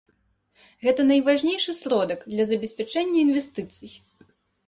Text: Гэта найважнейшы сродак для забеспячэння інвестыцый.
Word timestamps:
Гэта 0.85 1.01
найважнейшы 1.09 1.75
сродак 1.81 2.19
для 2.33 2.43
забеспячэння 2.51 3.19
інвестыцый. 3.27 3.91